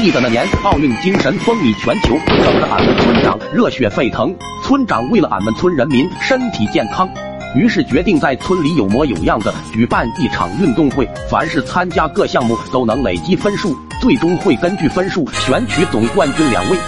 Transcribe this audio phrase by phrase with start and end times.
[0.00, 4.34] 记得那年奥运精神风靡全球，整得俺们村长热血沸腾。
[4.64, 7.06] 村长为了俺们村人民身体健康，
[7.54, 16.78] 于是决定在村里有模有样的举办一场运动会，凡是参加各项目都能累积分数，最终会根据分数选取总冠军两位。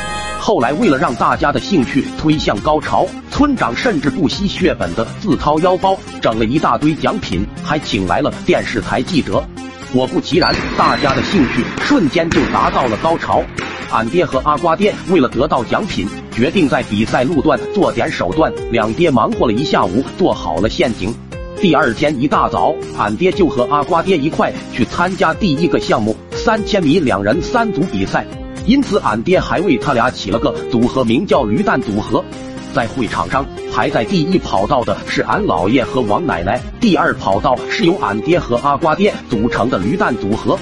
[0.40, 9.44] 后来为了让大家的兴趣推向高潮，村长甚至不惜血本的自掏腰包整了一大堆奖品，还请来了电视台记者。
[9.92, 13.42] 果不其然，大家的兴趣瞬间就达到了高潮。
[13.90, 18.50] 俺爹和阿瓜爹为了得到奖品，决定在比赛路段做点手段。
[18.70, 21.14] 两爹忙活了一下午，做好了陷阱。
[21.60, 28.26] 第二天一大早，俺爹就和阿瓜爹一块去参加第一个项目——三千米两人三组比赛。
[28.64, 32.24] 因此，俺爹还为他俩起了个组合名叫“驴蛋组合”。
[32.72, 40.58] 在会场上，排在第一跑道的是俺姥爷和王奶奶，第二跑道是由俺爹和阿瓜爹组成的驴蛋组合，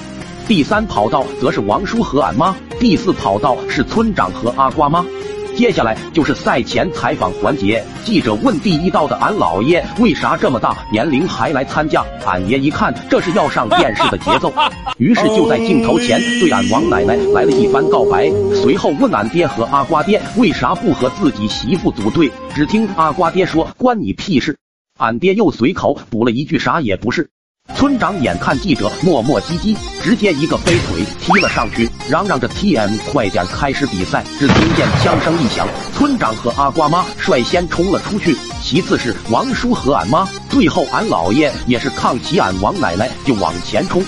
[0.47, 5.05] 第三跑道则是王叔和俺妈，第四跑道是村长和阿瓜妈。
[5.61, 14.51] 接下来就是赛前采访环节，记者问第一道的俺姥爷为啥这么大年龄还来参加，俺爷一看这是要上电视的节奏，
[14.97, 24.57] 于是就在镜头前对俺王奶奶来了一番告白，随后问俺爹和阿瓜爹为啥不和自己媳妇组队，只听阿瓜爹说关你屁事，
[24.97, 27.29] 俺爹又随口补了一句啥也不是。
[27.81, 32.95] 村长眼看记者磨磨唧唧，直接一个飞腿踢了上去，嚷嚷着 “T.M.
[33.11, 44.03] 快点开始比赛！”只听见枪声一响，村长和阿瓜妈率先冲了出去，其次是王叔和俺妈，最后俺姥爷也是抗起俺王奶奶就往前冲。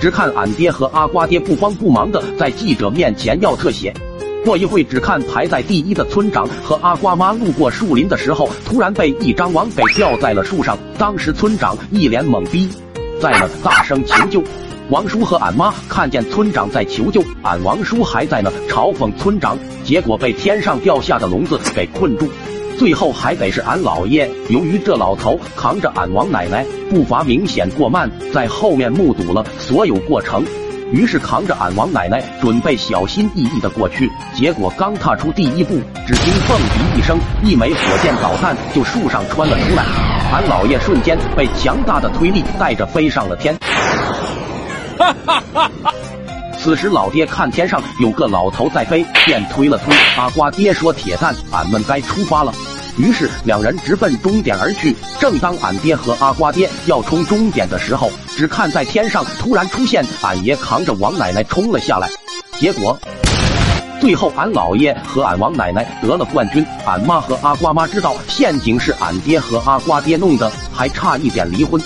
[0.00, 3.92] 只看俺爹和阿瓜爹不慌不忙的在记者面前要特写。
[4.44, 12.70] 过一会，只看排在第一的村长和阿瓜妈路过树林的时候，突然被一张网给吊在了树上，当时村长一脸懵逼。
[13.20, 14.42] 在那大声求救，
[14.90, 22.30] 王叔和俺妈看见村长在求救，俺王叔还在那嘲讽村长，结果被天上掉下的笼子给困住，
[22.78, 24.30] 最后还得是俺姥爷。
[24.50, 30.44] 由于这老头扛着俺王奶奶，步伐明显过慢，在后面目睹了所有过程，
[30.92, 40.15] 于是扛着俺王奶奶准备小心翼翼的过去，结果刚踏出第一步，只听蹦迪一声，一枚火箭导弹就树上穿了出来。
[40.32, 43.56] 俺老爷瞬间被强大的推力带着飞上了天。
[44.98, 45.70] 哈哈哈
[46.58, 52.52] 此时老爹看天上有个老头在飞，便推了推阿瓜爹说：“铁蛋，俺们该出发了。”
[52.98, 54.96] 于是两人直奔终点而去。
[55.20, 62.10] 正当俺爹和阿瓜爹要冲终点的时候，只看在天上突然出现俺爷扛着王奶奶冲了下来，
[62.58, 62.98] 结果。
[64.00, 66.64] 最后，俺姥爷和俺王奶奶得了冠军。
[66.86, 71.80] 俺妈和阿瓜妈知道陷阱是俺爹和阿瓜爹弄的，还差一点离婚。